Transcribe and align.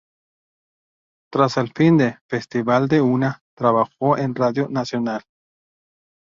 Tras 1.31 1.57
el 1.57 1.71
fin 1.75 1.95
de 1.95 2.17
"Festival 2.27 2.87
de 2.87 2.97
la 2.97 3.03
una" 3.03 3.39
trabajó 3.55 4.17
en 4.17 4.33
Radio 4.33 4.67
Nacional. 4.67 5.21